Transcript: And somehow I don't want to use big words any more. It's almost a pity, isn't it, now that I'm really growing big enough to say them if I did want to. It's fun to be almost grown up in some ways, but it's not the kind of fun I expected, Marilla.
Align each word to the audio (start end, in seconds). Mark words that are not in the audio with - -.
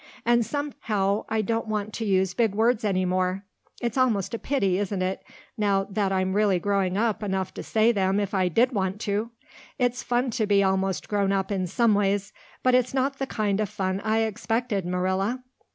And 0.25 0.43
somehow 0.43 1.25
I 1.29 1.43
don't 1.43 1.67
want 1.67 1.93
to 1.93 2.05
use 2.05 2.33
big 2.33 2.55
words 2.55 2.83
any 2.83 3.05
more. 3.05 3.43
It's 3.79 3.99
almost 3.99 4.33
a 4.33 4.39
pity, 4.39 4.79
isn't 4.79 5.01
it, 5.03 5.21
now 5.59 5.83
that 5.91 6.11
I'm 6.11 6.33
really 6.33 6.57
growing 6.57 6.93
big 6.95 7.21
enough 7.21 7.53
to 7.53 7.61
say 7.61 7.91
them 7.91 8.19
if 8.19 8.33
I 8.33 8.47
did 8.47 8.71
want 8.71 8.99
to. 9.01 9.29
It's 9.77 10.01
fun 10.01 10.31
to 10.31 10.47
be 10.47 10.63
almost 10.63 11.07
grown 11.07 11.31
up 11.31 11.51
in 11.51 11.67
some 11.67 11.93
ways, 11.93 12.33
but 12.63 12.73
it's 12.73 12.95
not 12.95 13.19
the 13.19 13.27
kind 13.27 13.59
of 13.59 13.69
fun 13.69 14.01
I 14.03 14.21
expected, 14.21 14.87
Marilla. 14.87 15.43